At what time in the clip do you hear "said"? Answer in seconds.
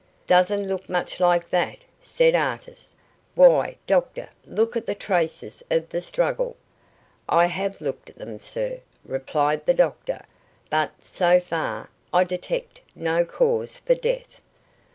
2.01-2.33